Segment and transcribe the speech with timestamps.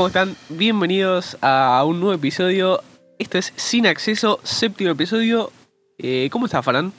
[0.00, 0.34] ¿Cómo están?
[0.48, 2.80] Bienvenidos a un nuevo episodio.
[3.18, 5.52] Esto es Sin Acceso, séptimo episodio.
[5.98, 6.90] Eh, ¿Cómo estás, Farán?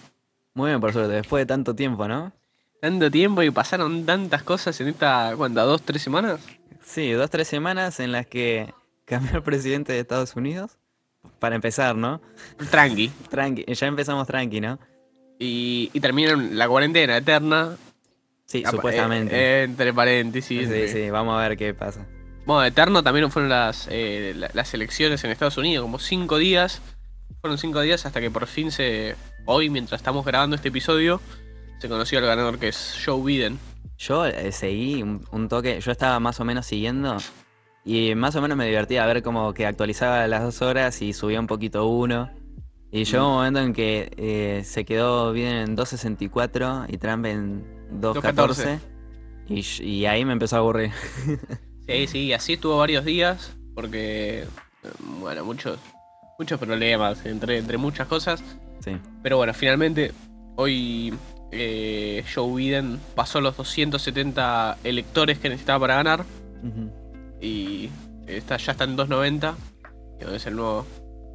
[0.54, 2.32] Muy bien, por suerte, después de tanto tiempo, ¿no?
[2.80, 5.66] Tanto tiempo y pasaron tantas cosas en esta, ¿cuántas?
[5.66, 6.42] ¿Dos, tres semanas?
[6.84, 8.72] Sí, dos, tres semanas en las que
[9.06, 10.78] cambió el presidente de Estados Unidos.
[11.40, 12.22] Para empezar, ¿no?
[12.70, 13.08] Tranqui.
[13.32, 14.78] Tranqui, ya empezamos tranqui, ¿no?
[15.40, 17.78] Y, y terminaron la cuarentena eterna.
[18.46, 19.36] Sí, Ah, supuestamente.
[19.36, 20.70] eh, entre paréntesis.
[20.70, 22.06] sí, sí, vamos a ver qué pasa.
[22.46, 26.82] Bueno, eterno también fueron las, eh, la- las elecciones en Estados Unidos, como cinco días.
[27.42, 29.16] Fueron cinco días hasta que por fin se.
[29.46, 31.22] Hoy, mientras estamos grabando este episodio,
[31.80, 33.60] se conoció el ganador que es Joe Biden.
[33.98, 37.18] Yo eh, seguí un, un toque, yo estaba más o menos siguiendo
[37.86, 41.14] y más o menos me divertía a ver como que actualizaba las dos horas y
[41.14, 42.30] subía un poquito uno.
[42.92, 47.64] Y llegó un momento en que eh, se quedó bien en 2.64 y Trump en
[48.02, 48.80] 2.14.
[49.48, 50.92] Y, y ahí me empezó a aburrir.
[51.88, 54.44] Sí, sí, así estuvo varios días, porque.
[54.44, 54.48] eh,
[55.20, 55.80] Bueno, muchos.
[56.40, 58.44] Muchos problemas, entre, entre muchas cosas.
[58.84, 58.98] Sí.
[59.22, 60.12] Pero bueno, finalmente,
[60.56, 61.14] hoy
[61.52, 66.26] eh, Joe Biden pasó los 270 electores que necesitaba para ganar.
[67.40, 67.90] Y
[68.28, 69.54] está, ya está en 2.90
[70.20, 70.86] y es el nuevo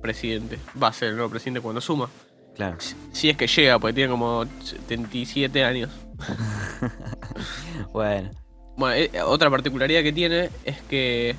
[0.02, 0.58] presidente.
[0.80, 2.08] Va a ser el nuevo presidente cuando suma.
[2.54, 2.76] Claro.
[2.80, 5.90] Si, si es que llega, porque tiene como 77 años.
[7.92, 8.30] Bueno.
[8.76, 11.34] Bueno, eh, otra particularidad que tiene es que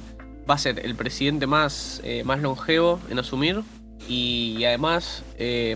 [0.50, 3.62] va a ser el presidente más, eh, más longevo en asumir
[4.08, 5.76] y además eh,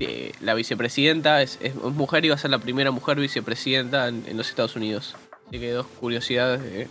[0.00, 4.24] eh, la vicepresidenta es, es mujer y va a ser la primera mujer vicepresidenta en,
[4.26, 5.16] en los Estados Unidos.
[5.48, 6.88] Así que dos curiosidades de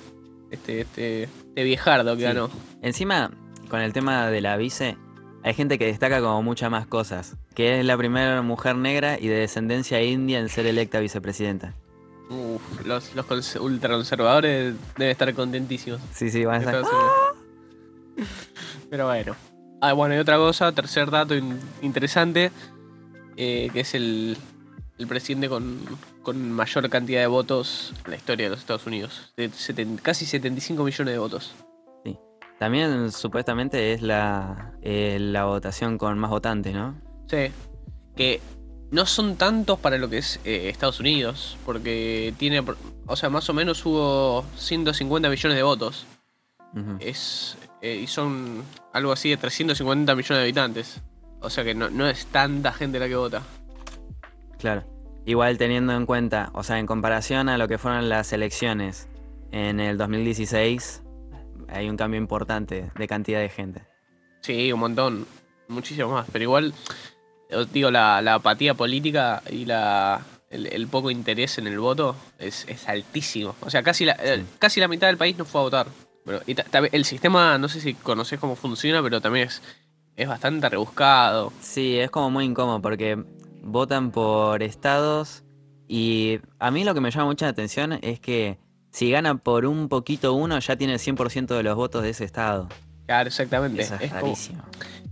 [0.52, 2.28] este, este, este viejardo que Sí.
[2.28, 2.50] ganó.
[2.82, 3.32] Encima,
[3.70, 4.98] con el tema de la vice,
[5.44, 7.36] hay gente que destaca como muchas más cosas.
[7.54, 11.74] Que es la primera mujer negra y de descendencia india en ser electa vicepresidenta.
[12.30, 16.02] Uf, los, los cons- ultraconservadores deben estar contentísimos.
[16.14, 16.76] Sí, sí, van a estar.
[16.84, 18.28] Unidos.
[18.90, 19.36] Pero bueno.
[19.82, 22.52] Ah, bueno, y otra cosa, tercer dato in- interesante,
[23.36, 24.38] eh, que es el,
[24.98, 25.80] el presidente con,
[26.24, 29.34] con mayor cantidad de votos en la historia de los Estados Unidos.
[29.38, 31.54] De seten- casi 75 millones de votos.
[32.60, 36.96] También supuestamente es la, eh, la votación con más votantes, ¿no?
[37.28, 37.52] Sí.
[38.16, 38.42] Que
[38.92, 42.64] no son tantos para lo que es eh, Estados Unidos, porque tiene,
[43.06, 46.06] o sea, más o menos hubo 150 millones de votos.
[47.00, 51.02] Es eh, y son algo así de 350 millones de habitantes.
[51.42, 53.44] O sea que no, no es tanta gente la que vota.
[54.58, 54.84] Claro.
[55.26, 59.08] Igual teniendo en cuenta, o sea, en comparación a lo que fueron las elecciones
[59.52, 61.04] en el 2016,
[61.68, 63.82] hay un cambio importante de cantidad de gente.
[64.42, 65.26] Sí, un montón.
[65.68, 66.28] Muchísimo más.
[66.32, 66.74] Pero igual,
[67.72, 72.66] digo, la, la apatía política y la el, el poco interés en el voto es,
[72.68, 73.56] es altísimo.
[73.62, 75.88] O sea, casi la, eh, casi la mitad del país no fue a votar.
[76.26, 76.56] Pero, y
[76.92, 79.62] el sistema, no sé si conoces cómo funciona, pero también es,
[80.16, 81.54] es bastante rebuscado.
[81.62, 83.24] Sí, es como muy incómodo porque
[83.62, 85.44] votan por estados
[85.88, 88.58] y a mí lo que me llama mucha atención es que
[88.92, 92.26] si gana por un poquito uno ya tiene el 100% de los votos de ese
[92.26, 92.68] estado.
[93.06, 93.82] Claro, exactamente.
[93.82, 94.36] Eso es, Es como-.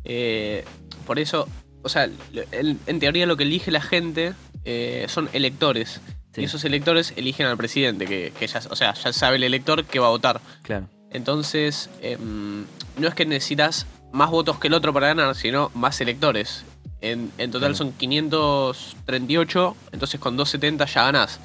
[0.04, 0.66] Eh,
[1.06, 1.48] por eso,
[1.86, 2.10] o sea,
[2.52, 4.34] en teoría lo que elige la gente
[4.66, 6.02] eh, son electores.
[6.34, 6.42] Sí.
[6.42, 9.86] Y esos electores eligen al presidente, que, que ya, o sea, ya sabe el elector
[9.86, 10.42] que va a votar.
[10.64, 12.66] Claro, Entonces, em,
[12.98, 16.66] no es que necesitas más votos que el otro para ganar, sino más electores.
[17.02, 17.76] En, en total Claro.
[17.76, 21.40] son 538, entonces con 270 ya ganás.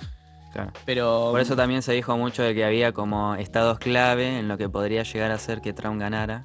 [0.52, 0.72] claro.
[0.86, 1.28] Pero.
[1.30, 4.68] Por eso también se dijo mucho de que había como estados clave en lo que
[4.68, 6.44] podría llegar a ser que Trump ganara,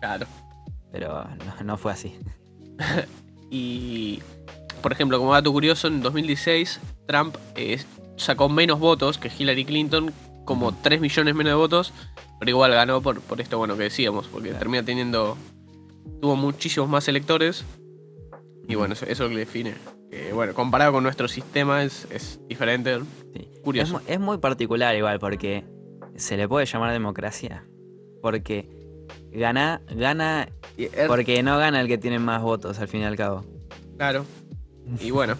[0.00, 0.26] Claro.
[0.92, 2.18] pero no, no fue así.
[3.50, 4.22] Y,
[4.82, 7.80] por ejemplo, como dato curioso, en 2016 Trump eh,
[8.16, 10.12] sacó menos votos que Hillary Clinton,
[10.44, 11.92] como 3 millones menos de votos,
[12.38, 15.36] pero igual ganó por, por esto bueno que decíamos, porque termina teniendo,
[16.20, 17.64] tuvo muchísimos más electores,
[18.68, 19.74] y bueno, eso, eso es lo que define.
[20.32, 22.98] Bueno, comparado con nuestro sistema es, es diferente.
[23.34, 23.48] Sí.
[23.62, 24.00] Curioso.
[24.06, 25.64] Es, es muy particular igual porque
[26.16, 27.66] se le puede llamar democracia.
[28.22, 28.68] Porque
[29.32, 30.48] gana, gana
[31.06, 33.44] porque no gana el que tiene más votos al fin y al cabo.
[33.96, 34.24] Claro.
[35.00, 35.36] Y bueno,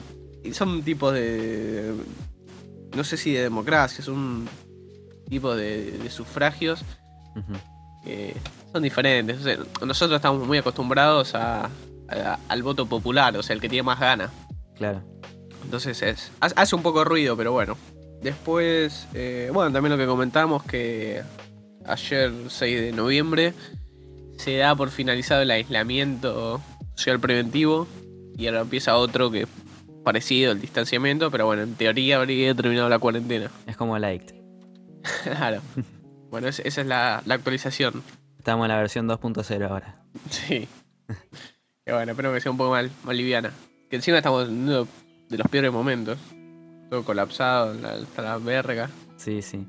[0.52, 1.92] son tipos de.
[2.96, 4.48] No sé si de democracia, son
[5.28, 6.84] tipos de, de sufragios
[8.04, 8.34] que
[8.72, 9.38] son diferentes.
[9.40, 11.66] O sea, nosotros estamos muy acostumbrados a,
[12.08, 14.30] a- al voto popular, o sea, el que tiene más gana.
[14.76, 15.02] Claro.
[15.64, 17.76] Entonces es, ha- hace un poco de ruido, pero bueno.
[18.22, 21.22] Después, eh, bueno, también lo que comentamos que
[21.86, 23.54] ayer, 6 de noviembre,
[24.38, 26.60] se da por finalizado el aislamiento
[26.94, 27.86] social preventivo
[28.36, 29.46] y ahora empieza otro que
[30.04, 33.50] parecido, el distanciamiento, pero bueno, en teoría habría terminado la cuarentena.
[33.66, 34.30] Es como light.
[35.24, 35.60] claro.
[36.30, 38.02] Bueno, es- esa es la, la actualización.
[38.38, 40.02] Estamos en la versión 2.0 ahora.
[40.30, 40.68] Sí.
[41.84, 43.50] Que bueno, espero que sea un poco más, más liviana.
[43.90, 44.86] Que encima estamos en uno
[45.28, 46.18] de los peores momentos.
[46.90, 48.90] Todo colapsado, la- hasta la verga.
[49.16, 49.66] Sí, sí.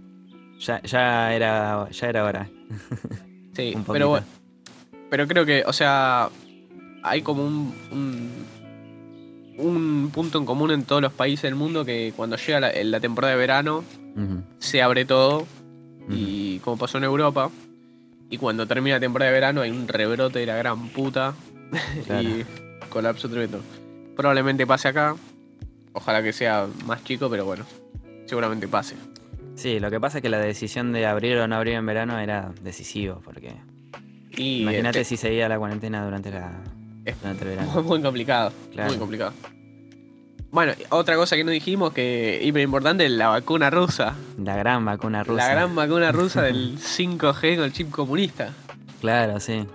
[0.60, 2.50] Ya, ya era ya era hora.
[3.54, 4.26] Sí, pero bueno.
[5.10, 6.30] Pero creo que, o sea,
[7.04, 8.32] hay como un, un,
[9.58, 13.00] un punto en común en todos los países del mundo que cuando llega la, la
[13.00, 13.84] temporada de verano
[14.60, 15.46] se abre todo
[16.10, 17.52] y como pasó en Europa
[18.30, 21.34] y cuando termina la temporada de verano hay un rebrote de la gran puta
[22.06, 22.28] Claro.
[22.28, 22.46] y
[22.90, 23.62] colapso tremendo.
[24.16, 25.16] Probablemente pase acá,
[25.94, 27.64] ojalá que sea más chico, pero bueno,
[28.26, 28.96] seguramente pase.
[29.58, 32.20] Sí, lo que pasa es que la decisión de abrir o no abrir en verano
[32.20, 33.54] era decisivo, porque
[34.38, 36.52] Y imagínate es, si seguía la cuarentena durante la
[37.06, 37.82] Es- durante el verano.
[37.84, 38.90] muy complicado, Claro.
[38.92, 39.34] muy complicado.
[40.52, 44.16] Bueno, otra cosa que no dijimos que hiper importante, la vacuna rusa.
[44.42, 45.46] La gran vacuna rusa.
[45.48, 48.54] La gran vacuna rusa del 5G con el chip comunista.
[49.02, 49.66] Claro, sí.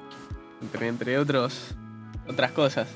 [0.63, 1.75] Entre, entre otros
[2.29, 2.89] otras cosas.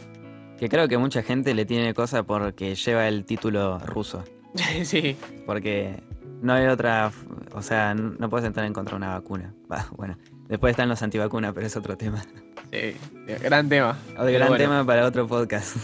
[0.59, 4.25] Que creo que mucha gente le tiene cosa porque lleva el título ruso.
[4.85, 5.17] sí.
[5.45, 6.03] Porque
[6.43, 7.11] no hay otra.
[7.53, 9.55] O sea, no puedes entrar en contra de una vacuna.
[9.73, 10.19] Va, bueno,
[10.49, 12.25] después están los antivacunas, pero es otro tema.
[12.73, 12.97] Sí,
[13.43, 13.97] gran tema.
[14.15, 15.77] Gran bueno, tema para otro podcast.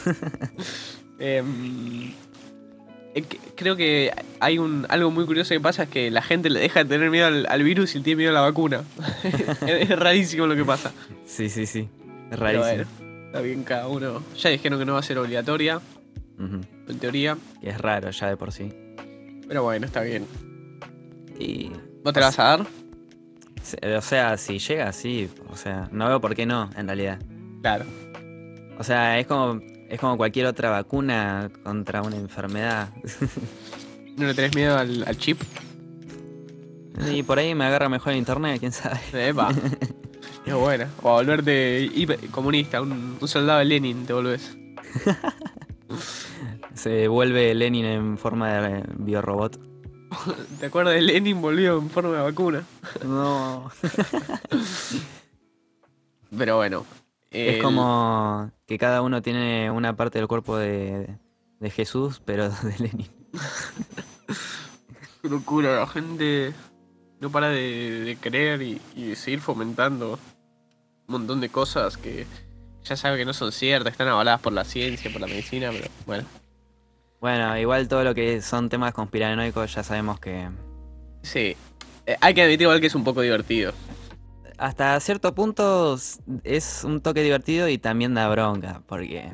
[1.18, 2.12] em,
[3.14, 4.10] eh, creo que
[4.40, 7.10] hay un algo muy curioso que pasa es que la gente le deja de tener
[7.10, 8.82] miedo al, al virus y tiene miedo a la vacuna.
[9.66, 10.92] es, rarísimo lo que pasa.
[11.24, 11.88] sí, sí, sí.
[12.30, 12.66] Es Pero rarísimo.
[12.66, 14.22] bueno, está bien cada uno.
[14.36, 15.80] Ya dijeron que no va a ser obligatoria,
[16.38, 17.36] en teoría.
[17.60, 18.72] Que es raro ya de por sí.
[19.52, 20.26] Pero bueno, está bien.
[21.38, 21.72] Y.
[22.02, 22.66] ¿Vos te la vas a dar?
[23.98, 25.28] O sea, si llega, sí.
[25.50, 27.20] O sea, no veo por qué no, en realidad.
[27.60, 27.84] Claro.
[28.78, 29.60] O sea, es como.
[29.90, 32.88] Es como cualquier otra vacuna contra una enfermedad.
[34.16, 35.38] ¿No le tenés miedo al, al chip?
[37.12, 39.00] y por ahí me agarra mejor el internet, quién sabe.
[39.12, 39.50] Epa.
[40.46, 40.88] Es buena.
[41.02, 41.90] O a volverte
[42.30, 44.56] comunista, un, un soldado de Lenin te volvés.
[46.82, 49.56] Se vuelve Lenin en forma de biorobot.
[50.60, 52.64] ¿Te acuerdas de Lenin volvió en forma de vacuna?
[53.04, 53.70] No.
[56.36, 56.84] Pero bueno.
[57.30, 61.16] Es el- como que cada uno tiene una parte del cuerpo de,
[61.60, 63.08] de Jesús, pero de Lenin.
[65.22, 66.52] Qué locura, la gente
[67.20, 70.18] no para de, de creer y, y de seguir fomentando
[71.06, 72.26] un montón de cosas que
[72.82, 75.86] ya sabe que no son ciertas, están avaladas por la ciencia, por la medicina, pero
[76.06, 76.24] bueno.
[77.22, 80.48] Bueno, igual todo lo que son temas conspiranoicos ya sabemos que
[81.22, 81.56] Sí.
[82.04, 83.72] Eh, hay que admitir igual que es un poco divertido.
[84.58, 85.96] hasta cierto punto
[86.42, 89.32] es un toque divertido y también da bronca, porque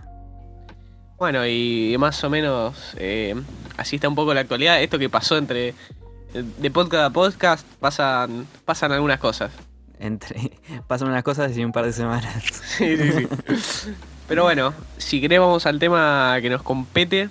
[1.17, 3.35] Bueno, y más o menos eh,
[3.79, 4.83] así está un poco la actualidad.
[4.83, 5.69] Esto que pasó entre.
[5.69, 9.51] eh, De podcast a podcast pasan, pasan algunas cosas.
[9.99, 10.53] entre
[10.89, 12.35] pasan unas cosas y un par de semanas.
[12.79, 13.95] Sí, sí, sí.
[14.29, 17.31] Pero bueno, si querés vamos al tema que nos compete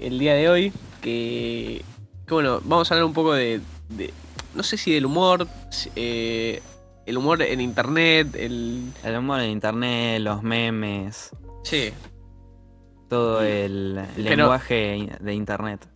[0.00, 0.72] el día de hoy.
[1.00, 1.82] Que,
[2.26, 3.60] que bueno, vamos a hablar un poco de.
[3.88, 4.12] de-
[4.54, 5.46] no sé si del humor.
[5.96, 6.60] eh,
[7.06, 8.34] el humor en internet.
[8.36, 8.92] El.
[9.02, 11.30] El humor en internet, los memes,
[11.64, 11.90] Sí.
[13.08, 15.86] todo el Pero- lenguaje de internet.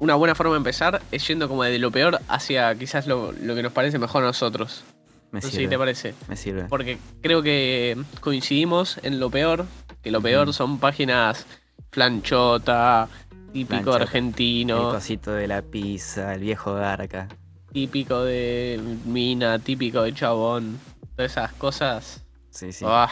[0.00, 3.54] Una buena forma de empezar es yendo como de lo peor hacia quizás lo, lo
[3.54, 4.82] que nos parece mejor a nosotros.
[5.30, 5.70] Me No sé si sirve.
[5.70, 6.14] te parece.
[6.28, 6.64] Me sirve.
[6.64, 9.66] Porque creo que coincidimos en lo peor.
[10.02, 11.46] Que lo peor son páginas
[11.94, 13.08] flanchota,
[13.52, 17.28] típico Flanchota, El argentino, cosito de la pizza, el viejo garca.
[17.72, 20.78] típico de mina, típico de chabón.
[21.16, 22.24] Todas esas cosas.
[22.50, 22.84] Sí, sí.
[22.88, 23.08] ah,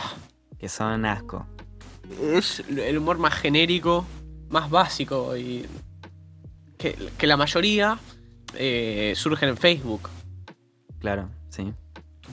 [0.58, 1.46] Que son asco.
[2.20, 4.04] es el humor más genérico,
[4.50, 5.64] más básico y
[6.76, 7.98] que, que la mayoría
[8.54, 10.08] eh, surgen en Facebook.
[10.98, 11.72] Claro, sí.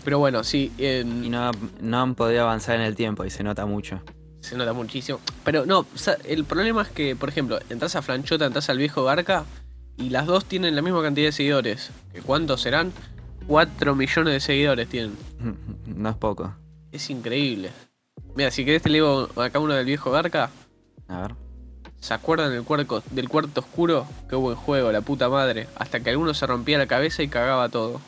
[0.03, 1.51] Pero bueno, sí, Y no,
[1.81, 4.01] no han podido avanzar en el tiempo y se nota mucho.
[4.41, 5.19] Se nota muchísimo.
[5.43, 5.85] Pero no,
[6.25, 9.45] el problema es que, por ejemplo, entras a Flanchota, entras al viejo Garca
[9.97, 11.91] y las dos tienen la misma cantidad de seguidores.
[12.13, 12.93] ¿Que ¿Cuántos serán?
[13.47, 15.17] 4 millones de seguidores tienen.
[15.85, 16.55] No es poco.
[16.91, 17.71] Es increíble.
[18.35, 20.49] Mira, si querés te leo acá uno del viejo Garca.
[21.09, 21.35] A ver.
[21.99, 24.07] ¿Se acuerdan del cuarto, del cuarto oscuro?
[24.29, 25.67] Qué buen juego, la puta madre.
[25.75, 27.99] Hasta que alguno se rompía la cabeza y cagaba todo.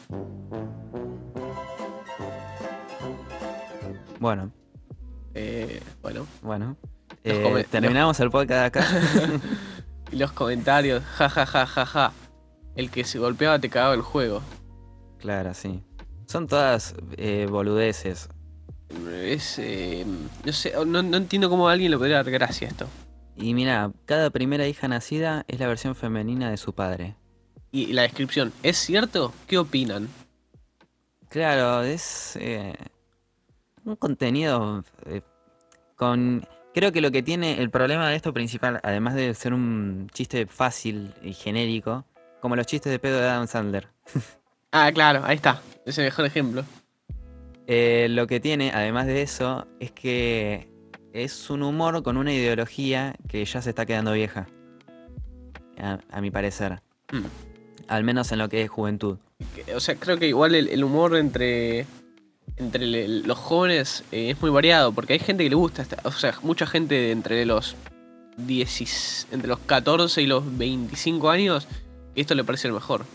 [4.19, 4.51] Bueno,
[5.33, 6.27] Eh, bueno.
[6.41, 6.77] bueno.
[7.23, 8.87] Eh, terminamos el podcast acá.
[10.11, 12.13] Y los comentarios, ja ja ja ja ja.
[12.75, 14.41] El que se golpeaba te cagaba el juego.
[15.19, 15.83] claro, sí.
[16.27, 18.29] Son todas eh, boludeces.
[19.09, 19.57] Es.
[19.59, 20.05] eh,
[20.45, 22.87] no sé, no, no entiendo cómo a alguien le podría dar gracia a esto.
[23.37, 27.15] Y mira, cada primera hija nacida es la versión femenina de su padre.
[27.71, 29.33] y, y la descripción, ¿es cierto?
[29.47, 30.09] ¿Qué opinan?
[31.29, 32.75] Claro, es eh,
[33.85, 35.21] un contenido eh,
[35.95, 36.45] con...
[36.73, 40.45] Creo que lo que tiene el problema de esto principal, además de ser un chiste
[40.47, 42.05] fácil y genérico,
[42.39, 43.87] como los chistes de pedo de Adam Sandler.
[44.73, 45.61] Ah, claro, ahí está.
[45.85, 46.63] Es el mejor ejemplo.
[47.67, 50.69] Eh, lo que tiene, además de eso, es que
[51.11, 54.47] es un humor con una ideología que ya se está quedando vieja.
[55.77, 56.81] A, a mi parecer.
[57.11, 57.25] Mm.
[57.89, 59.17] Al menos en lo que es juventud.
[59.75, 61.85] O sea, creo que igual el, el humor entre,
[62.61, 66.11] entre los jóvenes eh, es muy variado, porque hay gente que le gusta, esta- o
[66.11, 67.75] sea, mucha gente entre los
[68.37, 71.67] 10, entre los 14 y los 25 años,
[72.15, 73.05] esto le parece el mejor.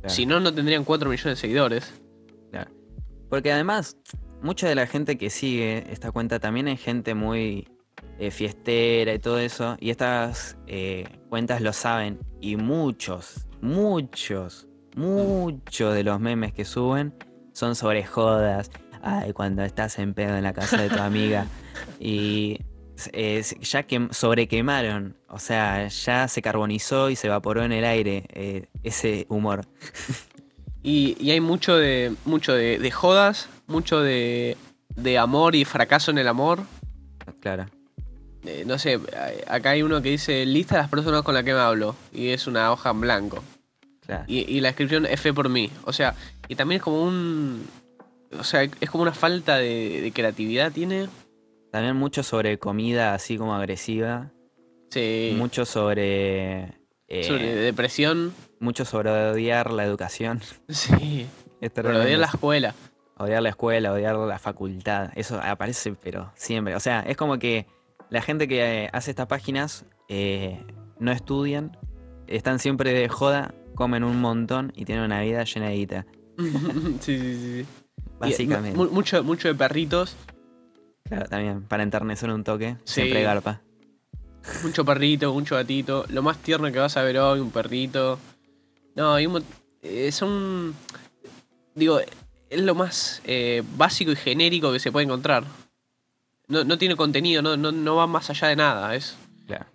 [0.00, 0.14] Claro.
[0.14, 1.92] Si no, no tendrían 4 millones de seguidores.
[2.50, 2.70] Claro.
[3.28, 3.96] Porque además,
[4.42, 7.68] mucha de la gente que sigue esta cuenta también es gente muy
[8.18, 9.76] eh, fiestera y todo eso.
[9.80, 12.18] Y estas eh, cuentas lo saben.
[12.40, 17.12] Y muchos, muchos, muchos de los memes que suben
[17.58, 18.70] son sobre jodas.
[19.02, 21.46] Ay, cuando estás en pedo en la casa de tu amiga.
[22.00, 22.60] Y
[23.60, 25.16] ya que sobrequemaron.
[25.28, 29.64] O sea, ya se carbonizó y se evaporó en el aire eh, ese humor.
[30.82, 34.56] Y, y hay mucho de mucho de, de jodas, mucho de,
[34.96, 36.60] de amor y fracaso en el amor.
[37.40, 37.66] Claro.
[38.44, 38.98] Eh, no sé,
[39.48, 41.94] acá hay uno que dice lista de las personas con las que me hablo.
[42.12, 43.42] Y es una hoja en blanco.
[44.08, 44.24] Claro.
[44.26, 45.70] Y, y la descripción F por mí.
[45.84, 46.14] O sea,
[46.48, 47.62] y también es como un.
[48.38, 51.08] O sea, es como una falta de, de creatividad, tiene.
[51.70, 54.32] También mucho sobre comida así como agresiva.
[54.90, 55.34] Sí.
[55.36, 56.72] Mucho sobre.
[57.06, 58.32] eh, sobre depresión.
[58.60, 60.40] Mucho sobre odiar la educación.
[60.70, 61.26] Sí.
[61.74, 62.74] Pero odiar la escuela.
[63.18, 65.10] Odiar la escuela, odiar la facultad.
[65.16, 66.76] Eso aparece, pero siempre.
[66.76, 67.66] O sea, es como que
[68.10, 70.64] la gente que hace estas páginas eh,
[71.00, 71.76] no estudian,
[72.28, 76.06] están siempre de joda, comen un montón y tienen una vida llena de guita.
[77.00, 77.66] sí, sí, sí.
[77.96, 78.76] Y, Básicamente.
[78.76, 80.16] mu- mucho, mucho de perritos.
[81.04, 81.62] Claro, también.
[81.62, 82.94] Para enternecer un toque, Sí.
[83.02, 83.60] siempre garpa.
[84.64, 86.04] Mucho perrito, mucho gatito.
[86.08, 88.18] Lo más tierno que vas a ver hoy, un perrito.
[88.96, 89.44] No, hay un mon-
[89.82, 90.74] eh, son.
[91.76, 92.00] Digo,
[92.50, 95.44] es lo más eh, básico y genérico que se puede encontrar.
[96.48, 98.94] No, no tiene contenido, no, no, no va más allá de nada.
[98.96, 99.16] Es,
[99.46, 99.66] Claro.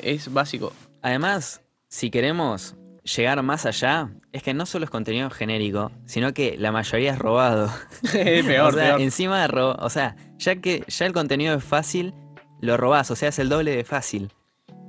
[0.00, 0.72] es básico.
[1.02, 2.74] Además, si queremos
[3.04, 7.18] llegar más allá, es que no solo es contenido genérico, sino que la mayoría es
[7.18, 7.70] robado.
[8.12, 9.00] peor, o sea, peor.
[9.00, 12.14] encima de ro- o sea, ya que ya el contenido es fácil,
[12.60, 14.30] lo robás, o sea, es el doble de fácil.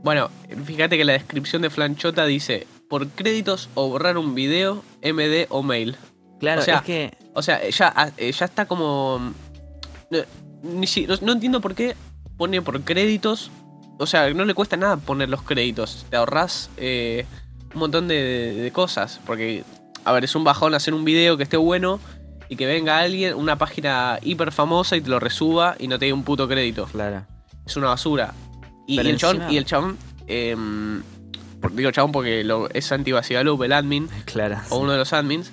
[0.03, 0.29] Bueno,
[0.65, 5.63] fíjate que la descripción de Flanchota dice: por créditos o borrar un video, MD o
[5.63, 5.95] mail.
[6.39, 9.33] Claro, O sea, es que O sea, ya, eh, ya está como.
[10.11, 11.95] No, si- no- no entiendo por qué
[12.37, 13.49] pone por créditos.
[13.97, 16.05] O sea, no le cuesta nada poner los créditos.
[16.09, 17.25] Te ahorras eh,
[17.73, 19.19] un montón de, de cosas.
[19.25, 19.63] Porque,
[20.05, 21.99] a ver, es un bajón hacer un video que esté bueno
[22.49, 26.05] y que venga alguien, una página hiper famosa y te lo resuba y no te
[26.05, 26.85] dé un puto crédito.
[26.91, 27.25] claro.
[27.65, 28.33] Es una basura.
[28.85, 31.01] Y, el chabón, y el chabón, em,
[31.61, 34.57] por- digo chabón porque lo, es Santi Basigalup, el admin, Claro.
[34.69, 35.49] o uno de los admins,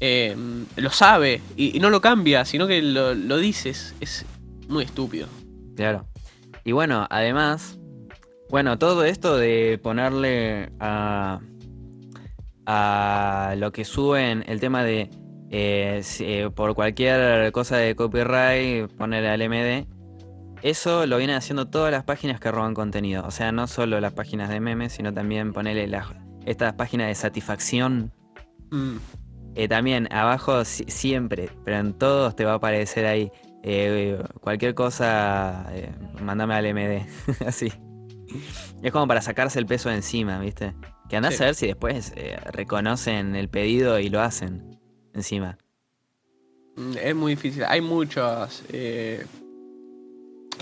[0.00, 0.34] eh,
[0.76, 3.94] lo sabe y, y no lo cambia, sino que lo, lo dices.
[4.00, 4.24] Es
[4.68, 5.28] muy estúpido.
[5.76, 6.06] Claro.
[6.64, 7.78] Y bueno, además,
[8.52, 11.40] bueno, todo esto de ponerle a,
[12.66, 15.10] a lo que suben el tema de
[15.50, 19.86] eh, si, eh, por cualquier cosa de copyright ponerle al MD,
[20.62, 23.24] eso lo vienen haciendo todas las páginas que roban contenido.
[23.26, 26.06] O sea, no solo las páginas de memes, sino también ponerle las,
[26.46, 28.12] estas páginas de satisfacción.
[28.70, 28.96] Mm,
[29.54, 33.30] Eh, también abajo si- siempre, pero en todos te va a aparecer ahí
[33.62, 35.90] eh, cualquier cosa, eh,
[36.22, 37.06] mándame al MD,
[37.46, 37.70] así.
[38.82, 40.74] Es como para sacarse el peso de encima, ¿viste?
[41.08, 41.42] Que andás Sí.
[41.42, 44.78] a ver si después eh, reconocen el pedido y lo hacen
[45.14, 45.58] encima.
[46.76, 47.64] mm, Es muy difícil.
[47.64, 48.62] Hay muchas.
[48.70, 49.24] eh,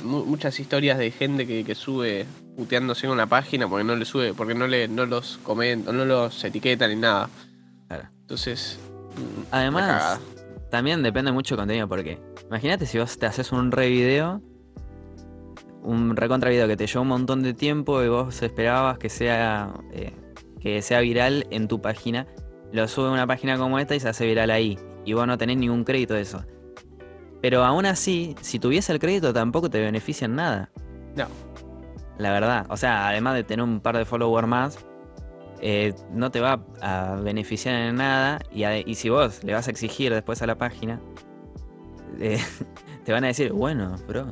[0.03, 4.05] mu- muchas historias de gente que, que sube puteándose en una página porque no le
[4.05, 7.29] sube, porque no le, no los comentan, no los etiquetan ni nada.
[7.89, 8.09] Claro.
[8.23, 8.79] Entonces.
[9.17, 10.21] mm, Además,
[10.71, 14.41] también depende mucho del contenido, porque imagínate si vos te haces un re video,
[15.83, 19.73] un recontra video que te lleva un montón de tiempo y vos esperabas que sea,
[19.93, 20.13] eh,
[20.61, 22.27] que sea viral en tu página,
[22.73, 25.39] lo sube a una página como esta y se hace viral ahí, y vos no
[25.39, 26.45] tenés ningún crédito de eso.
[27.43, 30.71] Pero aún así, si tuviese el crédito tampoco te beneficia en nada.
[31.17, 31.27] No.
[32.19, 34.79] La verdad, o sea, además de tener un par de followers más,
[35.63, 38.41] eh, no te va a beneficiar en nada.
[38.53, 41.01] Y, y si vos le vas a exigir después a la página,
[42.19, 42.39] eh,
[43.05, 44.27] te van a decir, bueno, bro,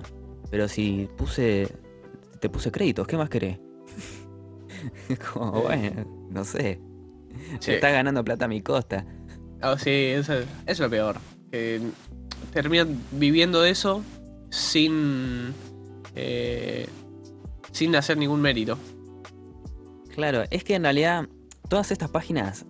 [0.50, 1.68] pero si puse,
[2.40, 3.58] te puse créditos, ¿qué más querés?
[5.32, 6.80] Como, bueno, no sé.
[7.60, 9.04] Se está ganando plata a mi costa.
[9.62, 11.16] Oh, sí, eso, eso es lo peor.
[11.50, 11.80] Que
[12.52, 14.02] terminan viviendo de eso
[14.50, 15.52] sin.
[16.14, 16.86] eh,
[17.72, 18.78] sin hacer ningún mérito.
[20.14, 21.28] Claro, es que en realidad
[21.68, 22.66] todas estas páginas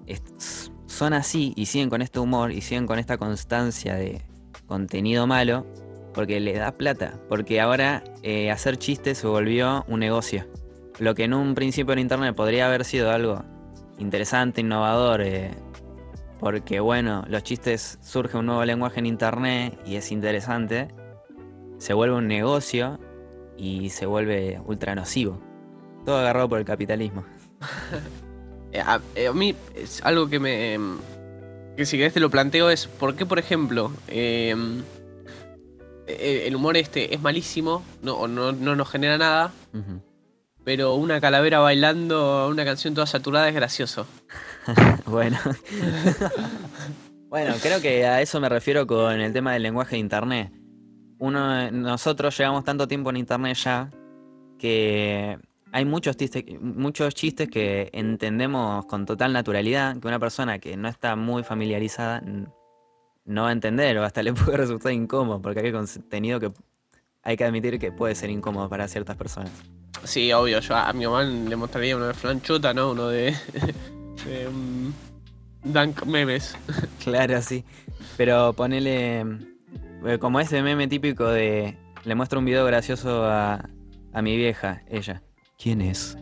[0.87, 4.21] son así y siguen con este humor y siguen con esta constancia de
[4.67, 5.65] contenido malo
[6.19, 7.15] porque le da plata.
[7.29, 10.49] Porque ahora eh, hacer chistes se volvió un negocio.
[10.99, 13.45] Lo que en un principio en internet podría haber sido algo
[13.99, 15.53] interesante, innovador, eh,
[16.41, 20.89] porque bueno, los chistes surge un nuevo lenguaje en internet y es interesante,
[21.79, 22.99] se vuelve un negocio
[23.57, 25.41] y se vuelve ultra nocivo.
[26.05, 27.25] Todo agarrado por el capitalismo.
[28.71, 29.01] Eh, A,
[29.33, 29.55] mí
[30.03, 30.77] algo que me.
[31.75, 32.87] que si querés te lo planteo es.
[32.87, 34.83] ¿Por qué, por ejemplo, em,
[36.09, 37.85] el humor este es malísimo?
[38.03, 39.53] No, no, no nos genera nada.
[40.65, 44.07] Pero una calavera bailando una canción toda saturada es gracioso.
[45.07, 45.39] Bueno.
[47.31, 50.53] bueno, creo que a eso me refiero con el tema del lenguaje de internet.
[51.19, 53.91] Uno, nosotros llevamos tanto tiempo en internet ya
[54.59, 55.39] que
[55.73, 60.89] hay muchos chistes, muchos chistes que entendemos con total naturalidad, que una persona que no
[60.89, 62.23] está muy familiarizada
[63.29, 66.51] no va a entender o hasta le puede resultar incómodo, porque hay contenido que
[67.23, 69.53] hay que admitir que puede ser incómodo para ciertas personas.
[70.05, 70.61] Sí, obvio.
[70.61, 72.93] Yo a mi mamá le mostraría uno de Flanchota, ¿no?
[72.93, 73.35] Uno de.
[74.25, 74.93] de um,
[75.65, 76.57] Dunk Memes.
[77.05, 77.65] Claro, sí.
[78.17, 79.21] Pero ponele.
[80.07, 81.77] eh, Como ese meme típico de.
[82.05, 83.69] Le muestro un video gracioso a,
[84.13, 85.21] a mi vieja, ella.
[85.59, 86.17] ¿Quién es?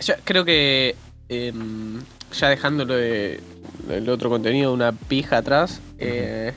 [0.00, 0.94] Yo creo que.
[1.28, 2.00] em,
[2.32, 3.40] ya dejándolo de,
[3.88, 5.80] del otro contenido, una pija atrás.
[5.98, 6.52] eh,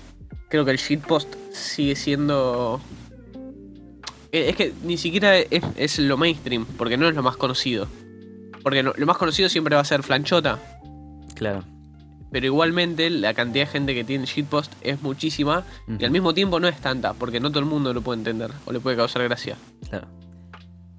[0.50, 2.79] creo que el shitpost sigue siendo.
[4.31, 7.88] eh, Es que ni siquiera es, es lo mainstream, porque no es lo más conocido.
[8.64, 10.59] Porque no- lo más conocido siempre va a ser Flanchota.
[11.35, 11.64] Claro.
[12.31, 15.64] Pero igualmente la cantidad de gente que tiene shitpost es muchísima.
[16.00, 18.51] Y al mismo tiempo no es tanta, porque no todo el mundo lo puede entender
[18.66, 19.55] o le puede causar gracia.
[19.90, 20.07] Claro.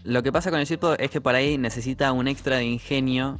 [0.04, 3.38] Lo que pasa con el shitpost es que por ahí necesita un extra de ingenio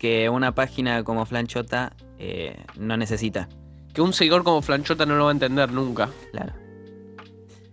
[0.00, 3.48] que una página como Flanchota eh, no necesita.
[3.92, 6.08] Que un seguidor como Flanchota no lo va a entender nunca.
[6.32, 6.54] Claro.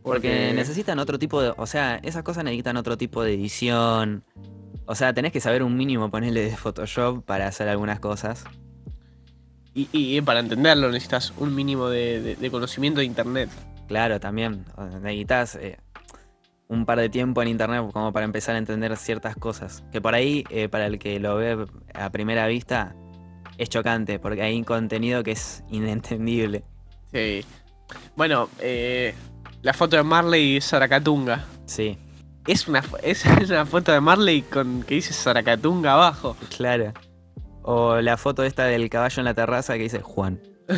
[0.04, 1.54] Porque necesitan otro tipo de.
[1.58, 4.24] O sea, esas cosas necesitan otro tipo de edición.
[4.86, 8.44] O sea, tenés que saber un mínimo ponerle de Photoshop para hacer algunas cosas.
[9.74, 13.50] Y, y para entenderlo necesitas un mínimo de, de- de conocimiento de internet.
[13.88, 14.66] Claro, también.
[15.02, 15.78] Necesitas eh,
[16.70, 19.84] un par de tiempo en internet como para empezar a entender ciertas cosas.
[19.92, 22.96] Que por ahí, eh, para el que lo ve a primera vista,
[23.58, 26.64] es chocante, porque hay contenido que es inentendible.
[27.12, 27.44] Sí.
[28.16, 29.14] Bueno, eh,
[29.62, 31.46] la foto de Marley y Saracatunga.
[31.66, 31.98] Sí,
[32.48, 36.36] Es una, es una foto de Marley con que dice Saracatunga abajo.
[36.56, 36.94] claro.
[37.70, 40.40] O la foto esta del caballo en la terraza que dice Juan.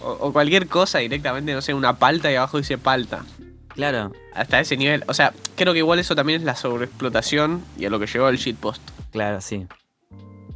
[0.00, 3.24] O, o cualquier cosa directamente, no sé, una palta y abajo dice palta.
[3.74, 5.02] Claro, Hasta ese nivel.
[5.08, 8.28] O sea, creo que igual eso también es la sobreexplotación y a lo que llevó
[8.28, 8.82] el shitpost.
[9.10, 9.66] claro, sí.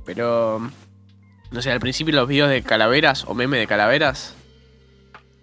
[0.05, 0.71] Pero.
[1.51, 4.35] No sé, al principio los videos de calaveras o meme de calaveras.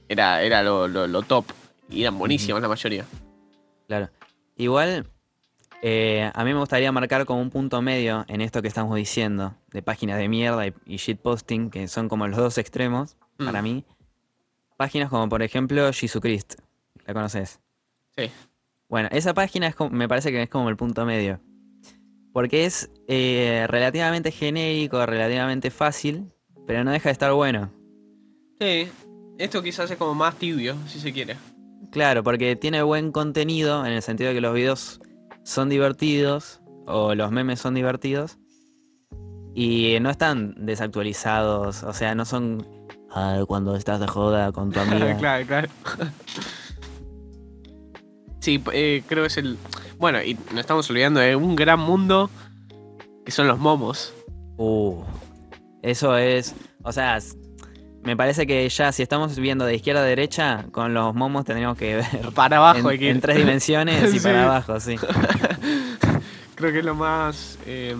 [0.09, 1.45] Era, era lo, lo- lo top.
[1.89, 3.05] Y eran buenísimos la mayoría.
[3.87, 4.09] Claro.
[4.57, 5.07] Igual,
[5.81, 9.55] eh, a mí me gustaría marcar como un punto medio en esto que estamos diciendo,
[9.71, 13.45] de páginas de mierda y, y shitposting, que son como los dos extremos, Mm.
[13.45, 13.83] para mí.
[14.77, 16.55] Páginas como, por ejemplo, Jesucrist.
[17.05, 17.59] ¿La conoces?
[18.17, 18.29] Sí.
[18.89, 21.39] Bueno, esa página es como- me parece que es como el punto medio.
[22.31, 26.31] Porque es eh, relativamente genérico, relativamente fácil,
[26.65, 27.71] pero no deja de estar bueno.
[28.59, 28.87] Sí.
[29.37, 31.35] Esto quizás es como más tibio, si se quiere.
[31.91, 34.99] Claro, porque tiene buen contenido en el sentido de que los videos
[35.43, 38.37] son divertidos o los memes son divertidos
[39.53, 42.65] y no están desactualizados, o sea, no son
[43.11, 45.17] "Ah, cuando estás de joda con tu amiga.
[45.17, 45.67] claro, claro.
[48.43, 49.57] Sí, eh, creo que es el.
[49.97, 52.29] Bueno, y nos estamos olvidando de un gran mundo
[53.25, 54.13] que son los momos.
[54.57, 55.01] Uh,
[55.81, 56.53] eso es,
[56.83, 57.19] o sea,
[58.03, 61.77] me parece que ya si estamos viendo de izquierda a derecha, con los momos tendríamos
[61.77, 64.95] que ver Para abajo en, que tres dimensiones y para abajo, sí.
[66.55, 67.57] Creo que es lo más.
[67.65, 67.95] Eh,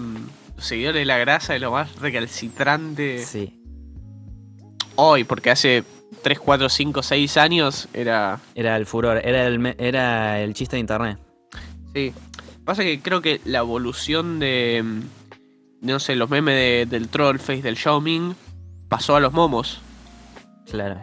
[0.56, 3.64] los seguidores de la grasa es lo más recalcitrante Sí,
[4.96, 5.84] hoy, porque hace
[6.22, 8.40] 3, 4, 5, 6 años era.
[8.56, 11.18] era el furor, era el, era el chiste de internet.
[11.94, 12.14] Sí.
[12.66, 14.84] Pasa que creo que la evolución de.
[15.82, 18.36] No sé, los memes de- del Trollface, del Xiaoming,
[18.88, 19.82] pasó a los momos.
[20.70, 21.02] Claro.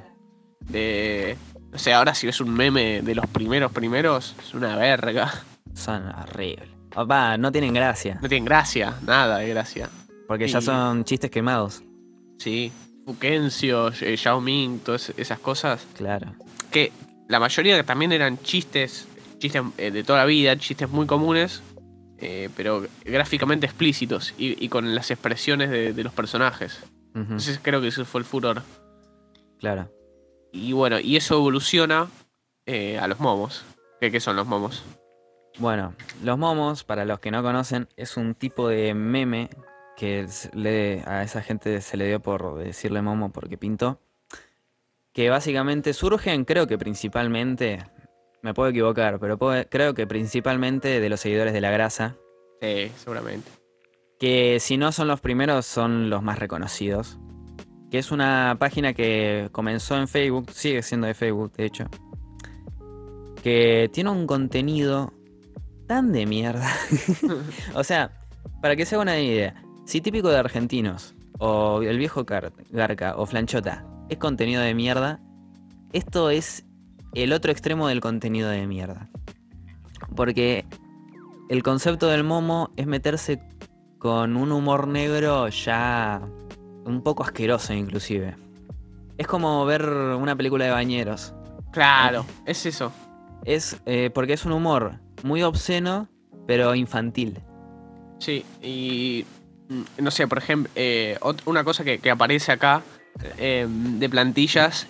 [0.60, 1.36] De.
[1.70, 5.30] No sé, ahora si ves un meme de los primeros primeros, es una verga.
[5.74, 6.68] Son horribles.
[7.08, 8.18] Va, no tienen gracia.
[8.20, 9.88] No tienen gracia, nada de gracia.
[10.26, 11.82] Porque ya son chistes quemados.
[12.38, 12.72] Sí.
[13.10, 15.84] Fuquencio, eh, Yao Ming, todas esas cosas.
[15.94, 16.32] Claro.
[16.70, 16.92] Que
[17.28, 21.60] la mayoría también eran chistes, chistes eh, de toda la vida, chistes muy comunes,
[22.18, 26.84] eh, pero gráficamente explícitos y, y con las expresiones de, de los personajes.
[27.12, 28.62] Entonces creo que eso fue el furor.
[29.58, 29.90] Claro.
[30.52, 32.06] Y bueno, y eso evoluciona
[32.66, 33.64] eh, a los momos.
[34.00, 34.84] ¿Qué, qué son los momos?
[35.58, 39.50] Bueno, los momos, para los que no conocen, es un tipo de meme
[40.00, 44.00] que le- a esa gente se le dio por decirle momo porque pintó.
[45.12, 47.84] Que básicamente surgen, creo que principalmente,
[48.40, 52.16] me puedo equivocar, pero puedo- creo que principalmente de los seguidores de la grasa.
[52.62, 53.50] Sí, seguramente.
[54.18, 57.18] que si no son los primeros, son los más reconocidos.
[57.90, 61.84] Que es una página que comenzó en Facebook, sigue siendo de Facebook, de hecho.
[63.42, 65.12] Que tiene un contenido
[65.86, 66.68] tan de mierda.
[67.74, 68.12] o sea,
[68.60, 69.54] para que se haga una idea,
[69.90, 75.18] si típico de argentinos, o el viejo Garca, o Flanchota, es contenido de mierda,
[75.92, 76.64] esto es
[77.12, 79.10] el otro extremo del contenido de mierda.
[80.14, 80.64] Porque
[81.48, 83.42] el concepto del momo es meterse
[83.98, 86.22] con un humor negro ya
[86.84, 88.36] un poco asqueroso inclusive.
[89.18, 91.34] Es como ver una película de bañeros.
[91.72, 92.92] Claro, es eso.
[93.44, 96.06] Es eh, porque es un humor muy obsceno,
[96.46, 97.40] pero infantil.
[98.20, 99.24] Sí, y
[99.98, 102.82] no sé, por ejemplo, eh, una cosa que, que aparece acá
[103.38, 104.86] eh, de plantillas,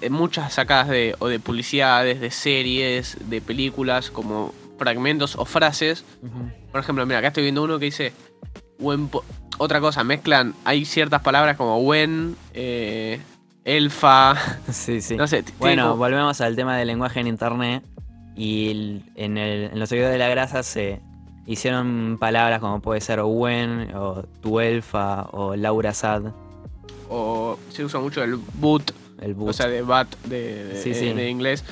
[0.00, 6.04] eh, muchas sacadas de, o de publicidades, de series, de películas, como fragmentos o frases.
[6.72, 8.12] Por ejemplo, mira, acá estoy viendo uno que dice,
[9.58, 13.20] otra cosa, mezclan, hay ciertas palabras como buen, eh,
[13.64, 14.34] elfa,
[14.72, 15.16] Sí, sí.
[15.16, 15.44] no sé.
[15.58, 17.82] Bueno, volvemos al tema del lenguaje en internet.
[18.36, 21.00] Y en, el- en los seguidores de la grasa se
[21.48, 26.32] hicieron palabras como puede ser Wen, o tu elfa, o Laura Sad,
[27.08, 29.50] o se usa mucho el boot, el boot.
[29.50, 31.12] o sea, de bat de, de- Sí, sí.
[31.12, 31.64] de inglés.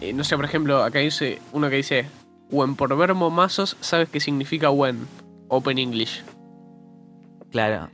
[0.00, 2.06] Eh, no sé, por ejemplo, acá dice uno que dice,
[2.50, 5.06] when por ver momazos sabes qué significa when,
[5.48, 6.22] open English.
[7.50, 7.90] Claro.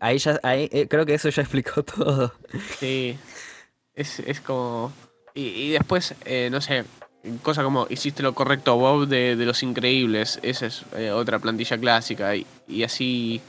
[0.00, 2.32] Ahí ya, ahí, eh, creo que eso ya explicó todo.
[2.78, 3.18] Sí,
[3.94, 4.92] es, es como...
[5.34, 6.84] Y, y después, eh, no sé,
[7.42, 11.78] cosa como hiciste lo correcto Bob de, de Los Increíbles, esa es eh, otra plantilla
[11.78, 13.40] clásica, y, y así,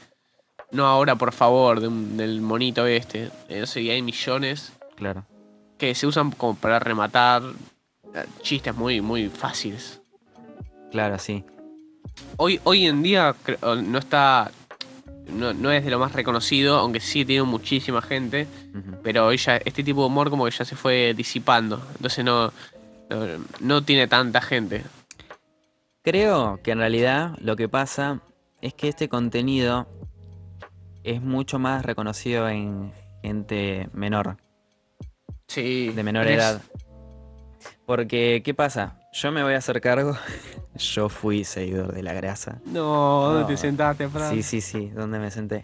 [0.71, 4.73] no ahora por favor, de un- del monito este, Eh, no sé, y hay millones
[4.95, 5.25] Claro.
[5.77, 7.43] que se usan como para rematar
[8.15, 10.01] eh, chistes muy, muy fáciles.
[10.91, 11.43] Claro, sí.
[12.37, 13.35] Hoy, hoy en día
[13.83, 14.51] no está...
[15.27, 18.47] No, no es de lo más reconocido, aunque sí tiene muchísima gente.
[19.03, 21.85] Pero hoy ya este tipo de humor como que ya se fue disipando.
[21.97, 22.53] Entonces no,
[23.59, 24.83] no, tiene tanta gente.
[26.03, 28.21] Creo que en realidad lo que pasa
[28.61, 29.87] es que este contenido
[31.03, 32.91] es mucho más reconocido en
[33.21, 34.37] gente menor,
[35.47, 35.89] Sí.
[35.95, 36.61] de menor edad.
[37.85, 38.99] Porque, ¿qué pasa?
[39.13, 40.15] Yo me voy a hacer cargo.
[40.75, 42.59] Yo fui seguidor de la grasa.
[42.65, 43.47] No, ¿dónde No.
[43.47, 44.31] te sentaste, Fran?
[44.33, 45.63] Sí, sí, sí, ¿dónde me senté?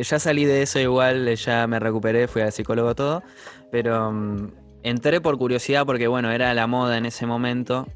[0.00, 3.22] Ya salí de eso igual, ya me recuperé, fui al psicólogo todo,
[3.70, 4.50] pero mm,
[4.84, 7.88] entré por curiosidad porque bueno, era la moda en ese momento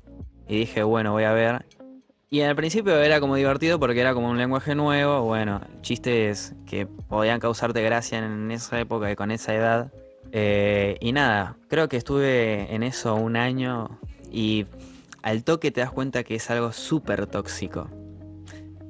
[0.48, 1.66] y dije, bueno, voy a ver.
[2.30, 6.86] Y al principio era como divertido porque era como un lenguaje nuevo, bueno, chistes que
[6.86, 9.92] podían causarte gracia en esa época y con esa edad.
[10.32, 13.98] Eh, y nada, creo que estuve en eso un año
[14.30, 14.66] y
[15.22, 17.88] al toque te das cuenta que es algo súper tóxico.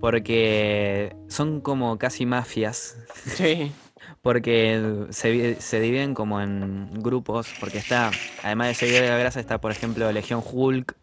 [0.00, 2.96] Porque son como casi mafias.
[3.24, 3.72] Sí.
[4.28, 7.48] Porque se, vi- se dividen como en grupos.
[7.58, 8.10] Porque está,
[8.42, 10.94] además de seguir de la grasa, está por ejemplo Legión Hulk.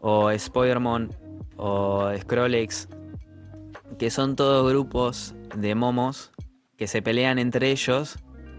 [0.00, 1.12] O Spoilermon.
[1.56, 2.88] O Skrullex.
[3.96, 6.32] Que son todos grupos de momos.
[6.76, 8.16] Que se pelean entre ellos.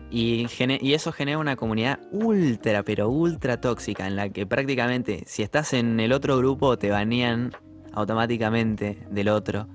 [0.09, 0.47] Y,
[0.79, 4.07] y eso genera una comunidad ultra, pero ultra tóxica.
[4.07, 7.51] En la que prácticamente si estás en el otro grupo te banean
[7.91, 9.67] automáticamente del otro.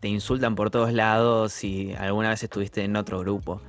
[0.00, 3.60] Te insultan por todos lados y alguna vez estuviste en otro grupo.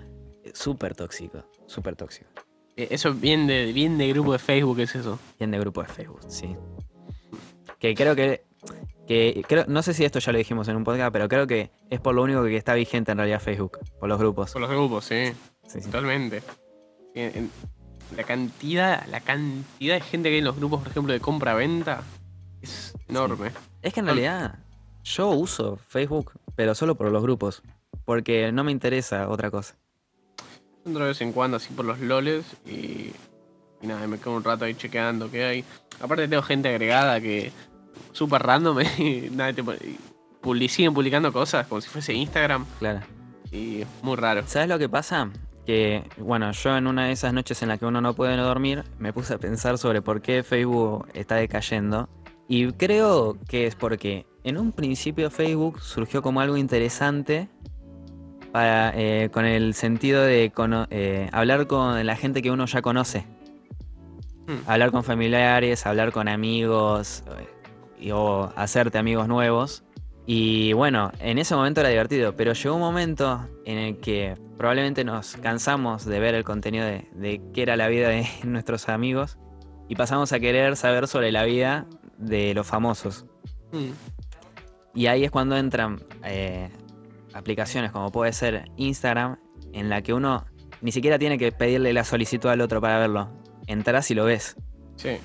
[0.54, 2.30] Súper tóxico, súper tóxico.
[2.76, 5.20] Eh, Eso bien de, bien de grupo de Facebook es eso.
[5.40, 6.56] Bien de grupo de Facebook, sí.
[7.80, 8.46] Que creo que,
[9.08, 11.72] que creo, no sé si esto ya lo dijimos en un podcast, pero creo que
[11.90, 14.52] es por lo único que está vigente en realidad Facebook, por los grupos.
[14.52, 15.34] Por los grupos, sí.
[15.68, 15.86] Sí, sí.
[15.86, 16.42] Totalmente.
[18.16, 22.04] La cantidad, la cantidad de gente que hay en los grupos, por ejemplo, de compra-venta
[22.62, 23.52] es enorme.
[23.82, 24.60] Es que en realidad
[25.04, 27.62] yo uso Facebook, pero solo por los grupos,
[28.06, 29.76] porque no me interesa otra cosa.
[30.86, 33.12] Entro de vez en cuando así por los loles y,
[33.82, 35.66] y nada, me quedo un rato ahí chequeando qué hay.
[36.02, 37.52] Aparte tengo gente agregada que
[38.12, 39.98] súper random y nada, tipo, y
[40.42, 43.00] publi- siguen publicando cosas como si fuese Instagram Claro.
[43.52, 44.44] y muy raro.
[44.46, 45.30] ¿Sabes lo que pasa?
[45.66, 48.44] Que, bueno, yo en una de esas noches en las que uno no puede no
[48.44, 52.10] dormir, me puse a pensar sobre por qué Facebook está decayendo.
[52.50, 57.48] Y creo que es porque en un principio Facebook surgió como algo interesante
[58.52, 62.82] para, eh, con el sentido de cono- eh, hablar con la gente que uno ya
[62.82, 63.26] conoce.
[64.48, 64.58] Hmm.
[64.68, 67.48] Hablar con familiares, hablar con amigos eh,
[68.08, 69.84] y- o hacerte amigos nuevos.
[70.26, 75.04] Y bueno, en ese momento era divertido, pero llegó un momento en el que probablemente
[75.04, 79.38] nos cansamos de ver el contenido de, de qué era la vida de nuestros amigos
[79.90, 83.26] y pasamos a querer saber sobre la vida de los famosos.
[83.72, 83.90] Mm.
[84.94, 86.70] Y ahí es cuando entran eh,
[87.34, 89.38] aplicaciones como puede ser Instagram,
[89.74, 90.46] en la que uno
[90.82, 93.30] ni siquiera tiene que pedirle la solicitud al otro para verlo.
[93.68, 94.56] Entras y lo ves.
[94.98, 95.18] Sí.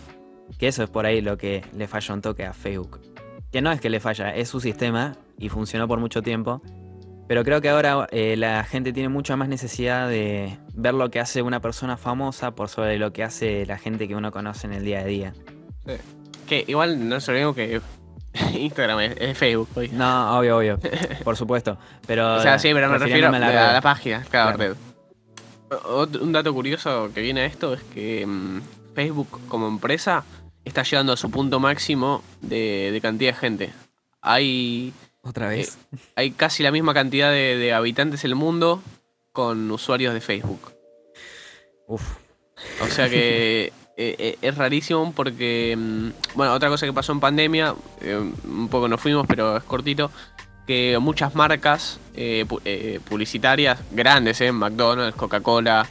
[0.58, 3.00] Que eso es por ahí lo que le falla un toque a Facebook.
[3.50, 6.62] Que no es que le falla, es su sistema y funcionó por mucho tiempo.
[7.26, 11.20] Pero creo que ahora eh, la gente tiene mucha más necesidad de ver lo que
[11.20, 14.72] hace una persona famosa por sobre lo que hace la gente que uno conoce en
[14.72, 15.34] el día a día.
[16.46, 17.80] Que igual no se olvidemos que
[18.54, 19.88] Instagram es, es Facebook hoy.
[19.88, 20.78] No, obvio, obvio.
[21.24, 21.78] Por supuesto.
[22.06, 22.36] Pero.
[22.36, 24.74] O sea, sí, pero me refiero a la, página, cada Claro.
[24.74, 24.76] red.
[26.20, 28.60] Un dato curioso que viene a esto es que mm,
[28.94, 30.24] Facebook como empresa
[30.64, 33.72] está llegando a su punto máximo de, de cantidad de gente.
[34.22, 35.78] Hay, Otra vez.
[36.16, 38.82] hay casi la misma cantidad de, de habitantes en el mundo
[39.32, 40.72] con usuarios de Facebook.
[41.86, 42.16] Uf.
[42.82, 47.20] O sea que eh, eh, es rarísimo porque, mm, bueno, otra cosa que pasó en
[47.20, 50.10] pandemia, eh, un poco nos fuimos, pero es cortito,
[50.66, 55.86] que muchas marcas eh, pu- publicitarias grandes, McDonald's, Coca-Cola,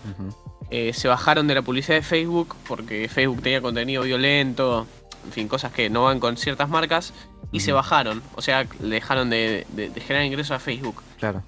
[0.94, 4.86] se bajaron de la publicidad de Facebook porque Facebook tenía contenido violento,
[5.26, 7.14] en fin, cosas que no van con ciertas marcas,
[7.52, 11.02] y se bajaron, o sea, dejaron de, de- de generar ingresos a Facebook.
[11.20, 11.42] Claro.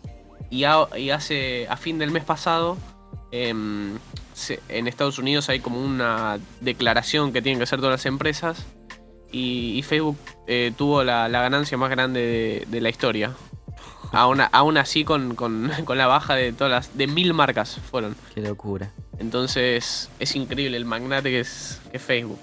[0.50, 2.78] Y, a- y hace a fin del mes pasado
[3.32, 3.98] em,
[4.70, 8.66] en Estados Unidos hay como una declaración que tienen que hacer todas las empresas
[9.32, 13.34] y, y Facebook eh, tuvo la, la ganancia más grande de, de la historia.
[14.12, 18.16] Aún, aún así con, con- con la baja de todas las de mil marcas fueron.
[18.34, 18.92] Qué locura.
[19.20, 22.40] Entonces es increíble el magnate que es, que es Facebook.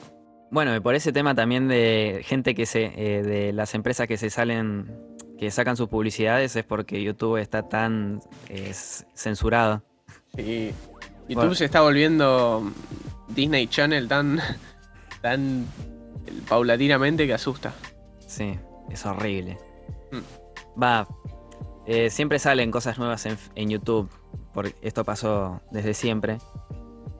[0.50, 2.84] Bueno, y por ese tema también de gente que se.
[2.96, 4.86] eh, de las empresas que se salen.
[5.40, 8.72] que sacan sus publicidades es porque YouTube está tan eh,
[9.14, 9.82] censurado.
[10.36, 10.70] Sí.
[11.28, 11.54] YouTube Bueno.
[11.54, 12.70] se está volviendo
[13.28, 14.40] Disney Channel tan,
[15.22, 15.66] tan
[16.48, 17.72] paulatinamente que asusta.
[18.26, 18.58] Sí,
[18.90, 19.58] es horrible.
[20.12, 20.80] Mm.
[20.82, 21.08] Va,
[21.86, 24.10] eh, siempre salen cosas nuevas en, en YouTube,
[24.52, 26.38] porque esto pasó desde siempre.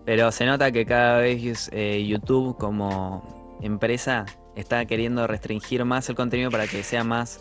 [0.05, 4.25] Pero se nota que cada vez eh, YouTube como empresa
[4.57, 7.41] está queriendo restringir más el contenido para que sea más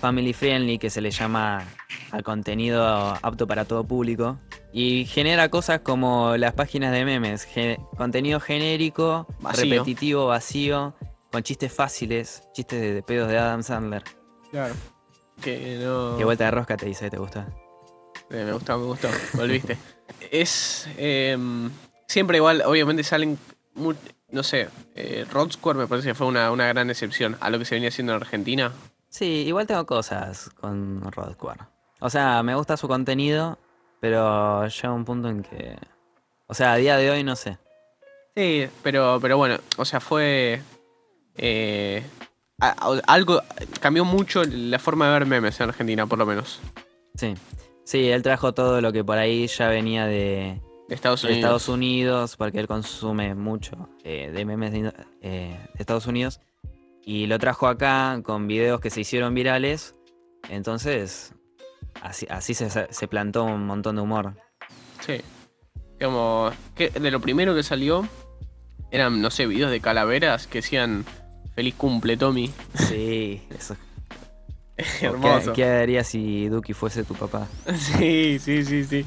[0.00, 1.64] family friendly, que se le llama
[2.10, 4.38] al contenido apto para todo público.
[4.72, 7.46] Y genera cosas como las páginas de memes,
[7.96, 9.64] contenido genérico, Vacío.
[9.64, 10.94] repetitivo, vacío,
[11.30, 14.02] con chistes fáciles, chistes de, de pedos de Adam Sandler.
[14.50, 14.74] Claro.
[15.42, 16.16] Que no.
[16.16, 17.48] Qué vuelta de rosca te dice, ¿te gusta?
[18.30, 19.08] Eh, me gustó, me gustó.
[19.34, 19.76] Volviste.
[20.30, 20.88] es.
[20.96, 21.70] em,
[22.06, 23.38] siempre igual, obviamente salen.
[24.32, 24.68] No sé.
[24.94, 27.74] Eh, Rod Square me parece que fue una, una gran excepción a lo que se
[27.76, 28.72] venía haciendo en Argentina.
[29.08, 31.60] Sí, igual tengo cosas con Rod Square.
[32.00, 33.58] O sea, me gusta su contenido,
[34.00, 35.76] pero llega un punto en que...
[36.46, 37.58] O sea, a día de hoy no sé.
[38.36, 40.60] Sí, pero, pero bueno, o sea, fue.
[41.36, 42.02] eh,
[43.06, 43.42] algo.
[43.80, 46.60] Cambió mucho la forma de ver memes en Argentina, por lo menos.
[47.14, 47.34] Sí.
[47.84, 50.60] Sí, él trajo todo lo que por ahí ya venía De
[50.94, 51.38] Estados Unidos.
[51.38, 56.40] Estados Unidos, porque él consume mucho eh, de memes de, eh, de Estados Unidos.
[57.04, 59.96] Y lo trajo acá con videos que se hicieron virales.
[60.48, 61.34] Entonces,
[62.00, 64.34] así, así se, se plantó un montón de humor.
[65.00, 65.20] Sí.
[66.00, 66.50] Como.
[66.74, 68.06] Que de lo primero que salió.
[68.90, 71.04] Eran, no sé, videos de calaveras que decían.
[71.54, 72.50] Feliz cumple, Tommy.
[72.74, 73.76] Sí, eso.
[75.00, 75.52] Hermoso.
[75.52, 77.46] ¿Qué, qué harías si Duki fuese tu papá?
[77.76, 79.04] Sí, sí, sí, sí.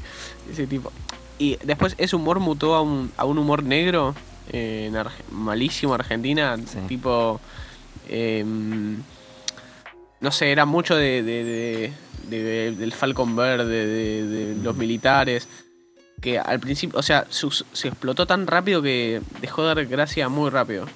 [0.50, 0.92] Ese tipo.
[1.38, 4.14] Y después ese humor mutó a un, a un humor negro.
[4.52, 6.56] eh, en Arge- malísimo Argentina.
[6.66, 6.78] Sí.
[6.88, 7.40] Tipo.
[8.08, 8.96] em,
[10.20, 11.92] no sé, era mucho de, de-
[12.30, 15.48] de- de- del Falcon Verde, de, los militares.
[16.20, 20.28] Que al principio, o sea, sus- se explotó tan rápido que dejó de dar gracia
[20.28, 20.86] muy rápido.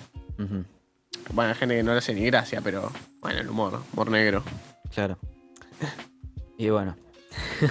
[1.32, 4.42] Bueno, hay gente que no le hace ni gracia, pero bueno, el humor, humor negro.
[4.94, 5.18] claro.
[6.56, 6.96] Y bueno,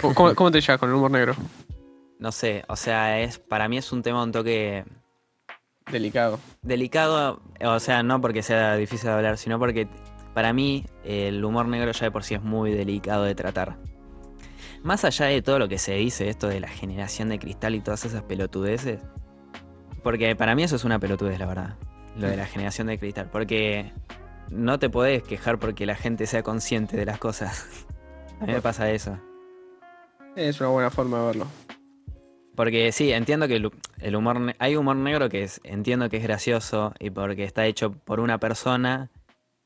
[0.02, 1.36] ¿Cómo, cómo- cómo te llevas con el humor negro?
[2.20, 4.86] No sé, o sea, es para mí es un tema un toque
[5.92, 6.40] Delicado.
[6.62, 9.88] Delicado, o sea, no porque sea difícil de hablar, sino porque
[10.34, 13.78] para mí el humor negro ya de por sí es muy delicado de tratar.
[14.84, 17.82] Más allá de todo lo que se dice, esto de la generación de cristal y
[17.82, 19.02] todas esas pelotudeces,
[20.04, 21.76] porque para mí eso es una pelotudez, la verdad,
[22.18, 23.92] lo de la generación de cristal, porque
[24.52, 27.86] no te podés quejar porque la gente sea consciente de las cosas.
[28.40, 29.20] A mí me pasa eso.
[30.36, 31.48] Es una buena forma de verlo.
[32.60, 34.54] Porque sí, entiendo que el, humor.
[34.60, 38.38] Hay humor negro que es, entiendo que es gracioso y porque está hecho por una
[38.38, 39.10] persona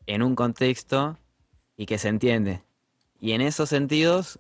[0.05, 1.17] en un contexto
[1.75, 2.61] y que se entiende.
[3.19, 4.39] Y en esos sentidos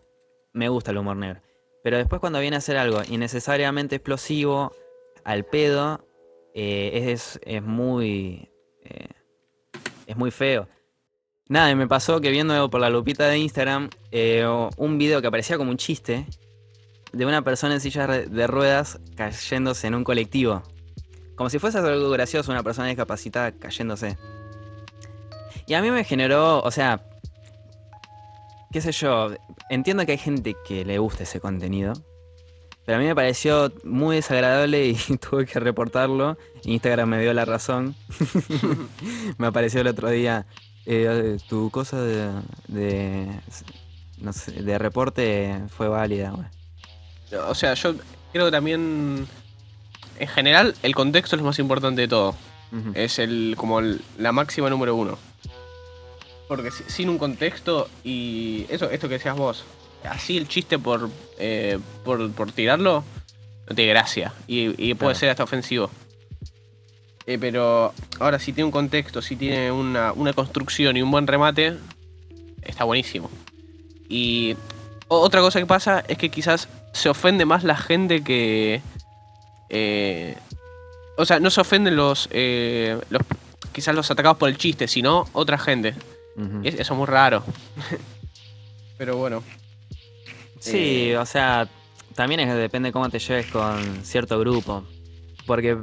[0.51, 1.41] me gusta el humor negro.
[1.83, 4.71] Pero después cuando viene a ser algo innecesariamente explosivo,
[5.23, 6.07] al pedo,
[6.53, 8.51] eh, es, es muy.
[8.83, 9.07] eh,
[10.05, 10.67] es muy feo.
[11.49, 14.45] Nada, y me pasó que viendo por la lupita de Instagram eh,
[14.77, 16.27] un video que parecía como un chiste
[17.13, 20.63] de una persona en silla de ruedas cayéndose en un colectivo.
[21.35, 24.17] Como si fuese algo gracioso, una persona discapacitada cayéndose.
[25.65, 27.05] Y a mí me generó, o sea,
[28.71, 29.31] qué sé yo,
[29.69, 31.93] entiendo que hay gente que le gusta ese contenido,
[32.85, 36.37] pero a mí me pareció muy desagradable y tuve que reportarlo.
[36.63, 37.95] Instagram me dio la razón.
[39.37, 40.45] me apareció el otro día
[40.85, 42.29] eh, tu cosa de,
[42.67, 43.27] de,
[44.19, 46.31] no sé, de reporte fue válida.
[46.31, 46.62] bueno.
[47.47, 47.95] O sea, yo
[48.31, 49.27] creo que también.
[50.19, 52.35] En general, el contexto es lo más importante de todo.
[52.95, 55.17] Es el como el- la máxima número uno.
[56.47, 59.63] Porque si- sin un contexto y eso, esto que decías vos,
[60.03, 63.03] así el chiste por, eh, por, por tirarlo,
[63.69, 64.33] no tiene gracia.
[64.47, 65.15] Y, y puede Claro.
[65.19, 65.89] ser hasta ofensivo.
[67.25, 71.25] Eh, pero ahora si tiene un contexto, si tiene una, una construcción y un buen
[71.27, 71.77] remate,
[72.63, 73.29] está buenísimo.
[74.09, 74.55] Y
[75.07, 78.81] otra cosa que pasa es que quizás se ofende más la gente que...
[79.69, 80.37] eh,
[81.17, 83.21] o sea, no se ofenden los, eh, los
[83.71, 85.93] quizás los atacados por el chiste, sino otra gente.
[86.63, 87.43] Y eso es muy raro.
[88.97, 89.43] Pero bueno.
[90.59, 91.67] Sí, Eh, o sea,
[92.15, 94.83] también es, depende cómo te lleves con cierto grupo.
[95.45, 95.77] Porque,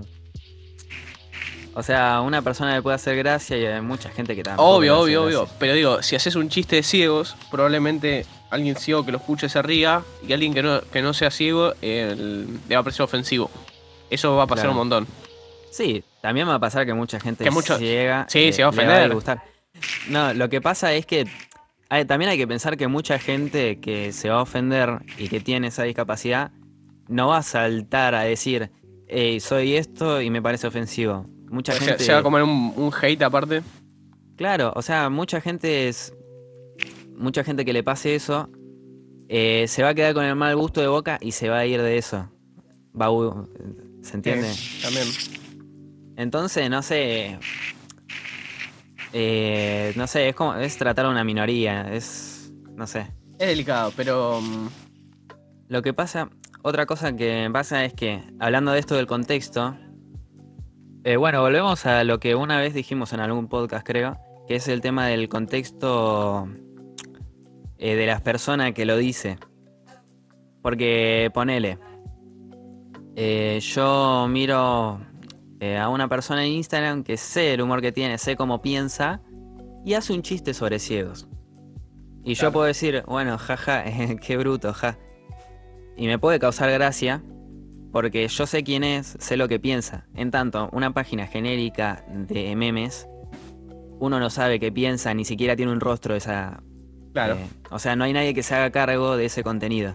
[1.74, 4.66] o sea, una persona le puede hacer gracia y hay mucha gente que también.
[4.66, 5.48] Obvio, obvio, obvio.
[5.58, 9.62] Pero digo, si haces un chiste de ciegos, probablemente alguien ciego que lo escuche se
[9.62, 12.14] ría y alguien que no, que no sea ciego eh,
[12.68, 13.50] le va a parecer ofensivo.
[14.10, 14.72] Eso va a pasar Claro.
[14.72, 15.06] un montón.
[15.70, 18.70] Sí, también va a pasar que mucha gente Que mucho- ciega Sí, eh, se va
[18.70, 19.38] a le ofender.
[20.08, 21.26] No, lo que pasa es que
[21.88, 25.40] hay- también hay que pensar que mucha gente que se va a ofender y que
[25.40, 26.50] tiene esa discapacidad
[27.08, 28.70] no va a saltar a decir,
[29.08, 31.26] "Ey, soy esto y me parece ofensivo.
[31.48, 32.02] Mucha gente.
[32.04, 33.62] se va a comer un, un hate aparte.
[34.36, 36.14] Claro, o sea, mucha gente es.
[37.20, 38.48] Mucha gente que le pase eso
[39.28, 41.66] eh, se va a quedar con el mal gusto de boca y se va a
[41.66, 42.28] ir de eso.
[43.00, 43.44] Va a
[44.02, 44.50] ¿Se entiende?
[44.50, 45.06] Eh, también.
[46.16, 47.38] Entonces, no sé.
[49.12, 50.54] eh, no sé, es como.
[50.54, 51.92] Es tratar a una minoría.
[51.92, 52.52] Es.
[52.74, 53.06] No sé.
[53.38, 54.40] Es delicado, pero.
[54.40, 54.68] mm,
[55.68, 56.28] Lo que pasa.
[56.62, 59.76] Otra cosa que pasa es que, hablando de esto del contexto.
[61.04, 64.18] eh, bueno, volvemos a lo que una vez dijimos en algún podcast, creo.
[64.46, 66.48] Que es el tema del contexto.
[67.80, 69.38] Eh, de las personas que lo dice.
[70.62, 71.78] Porque ponele.
[73.16, 75.00] eh, yo miro
[75.60, 79.22] eh, a una persona en Instagram que sé el humor que tiene, sé cómo piensa.
[79.84, 81.26] Y hace un chiste sobre ciegos.
[82.22, 83.84] Y yo puedo decir, bueno, jaja,
[84.20, 84.98] qué bruto, ja.
[85.96, 87.22] Y me puede causar gracia
[87.92, 90.06] porque yo sé quién es, sé lo que piensa.
[90.14, 93.08] En tanto, una página genérica de memes,
[93.98, 96.62] uno no sabe qué piensa, ni siquiera tiene un rostro de esa...
[97.12, 97.34] Claro.
[97.34, 99.92] eh, o sea, no hay nadie que se haga cargo de ese contenido.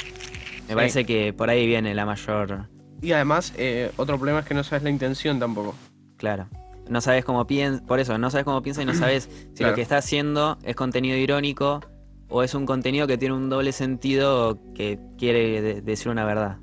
[0.63, 0.75] Me Sí.
[0.75, 2.67] parece que por ahí viene la mayor...
[3.01, 5.75] Y además, eh, otro problema es que no sabes la intención tampoco.
[6.17, 6.47] Claro.
[6.89, 9.23] No sabes cómo piensa, por eso, no sabes cómo piensa y no sabes
[9.53, 9.71] si Claro.
[9.71, 11.81] lo que está haciendo es contenido irónico
[12.29, 16.57] o es un contenido que tiene un doble sentido que quiere de- decir una verdad.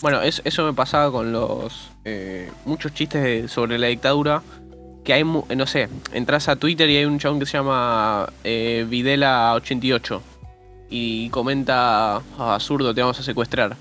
[0.00, 1.90] Bueno, es- eso me pasaba con los.
[2.04, 4.42] eh, muchos chistes sobre la dictadura.
[5.08, 8.86] Que hay, no sé, entras a Twitter y hay un chabón que se llama eh,
[8.90, 10.20] Videla88.
[10.90, 13.74] Y comenta: "Ah, zurdo, te vamos a secuestrar.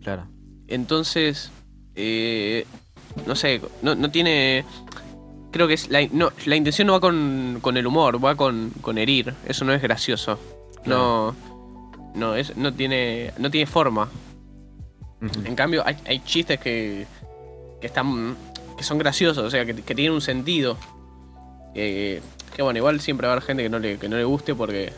[0.00, 0.28] Claro.
[0.68, 1.50] Entonces,
[1.96, 2.68] eh,
[3.26, 4.64] no sé, no, no tiene.
[5.50, 8.70] Creo que es la, no, la intención no va con, con el humor, va con,
[8.80, 9.34] con herir.
[9.48, 10.38] Eso no es gracioso.
[10.86, 11.34] No,
[12.14, 14.08] no, es, no, tiene, no tiene forma.
[15.44, 17.08] En cambio, hay, hay chistes que,
[17.80, 18.36] que están
[18.80, 20.78] que son graciosos, o sea, que, que tienen un sentido.
[21.74, 22.22] Que,
[22.56, 24.54] que, bueno, igual siempre va a haber gente que no le, que no le guste
[24.54, 24.90] porque,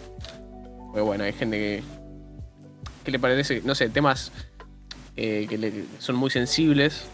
[0.86, 1.82] porque, bueno, hay gente que,
[3.04, 4.30] que le parece, no sé, temas
[5.16, 7.06] eh, que le- son muy sensibles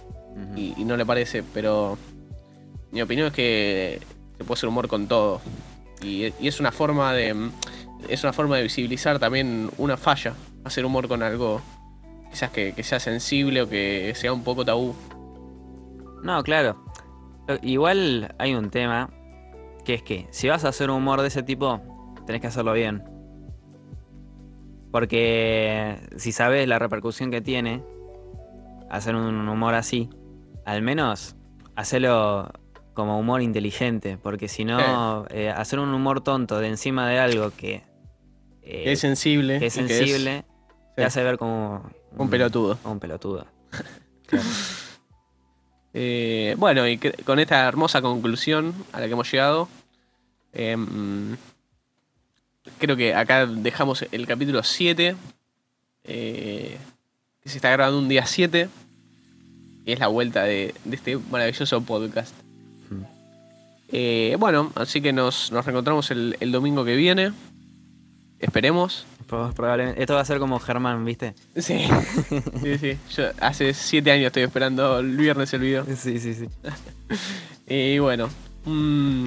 [0.54, 1.96] y, y no le parece, pero
[2.92, 3.98] mi opinión es que
[4.36, 5.40] se puede hacer humor con todo.
[6.02, 7.34] Y, y es una forma de.
[8.10, 10.34] Es una forma de visibilizar también una falla.
[10.64, 11.62] Hacer humor con algo
[12.30, 14.94] quizás que, que sea sensible o que sea un poco tabú.
[16.22, 16.82] No, claro.
[17.62, 19.10] Igual hay un tema
[19.84, 21.80] que es que si vas a hacer humor de ese tipo,
[22.26, 23.02] tenés que hacerlo bien.
[24.90, 27.82] Porque si sabes la repercusión que tiene
[28.90, 30.08] hacer un humor así,
[30.64, 31.36] al menos
[31.76, 32.50] hacerlo
[32.94, 34.18] como humor inteligente.
[34.18, 37.82] Porque si no, eh, hacer un humor tonto de encima de algo que,
[38.62, 39.58] eh, Que es sensible.
[39.58, 40.44] que es que sensible,
[40.96, 41.06] te sí.
[41.06, 41.82] hace ver como
[42.16, 42.78] Un pelotudo.
[42.84, 43.46] Un pelotudo.
[44.26, 44.44] Claro.
[45.94, 49.68] Eh, bueno, y con esta hermosa conclusión a la que hemos llegado,
[50.52, 51.36] em,
[52.78, 55.16] creo que acá dejamos el capítulo 7,
[56.04, 56.78] eh,
[57.42, 58.68] que se está grabando un día 7,
[59.84, 62.34] y es la vuelta de, de este maravilloso podcast.
[62.90, 63.02] Mm.
[63.90, 67.32] Eh, bueno, así que nos, nos reencontramos el, el domingo que viene.
[68.40, 69.06] Esperemos.
[69.26, 70.00] Pro- Probablemente.
[70.00, 71.34] Esto va a ser como Germán, ¿viste?
[71.56, 71.86] Sí,
[72.62, 72.98] sí, sí.
[73.16, 75.84] Yo hace 7 años estoy esperando el viernes el video.
[75.96, 76.48] Sí, sí, sí.
[77.70, 78.30] Y bueno,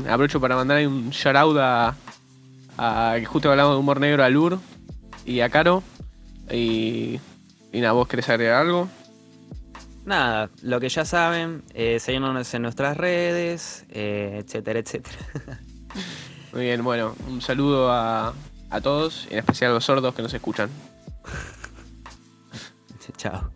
[0.10, 1.96] aprovecho para mandar un shout out a,
[2.76, 4.58] a que justo hablamos de humor negro a Lur
[5.26, 5.84] y a Caro.
[6.50, 7.20] Y,
[7.72, 8.90] y nada, ¿vos querés agregar algo?
[10.06, 15.18] Nada, lo que ya saben, eh, seguirnos en nuestras redes, eh, etcétera, etcétera.
[16.54, 18.34] Muy bien, bueno, un saludo a,
[18.72, 20.70] a todos, en especial a los sordos que nos escuchan.
[23.18, 23.52] Chao.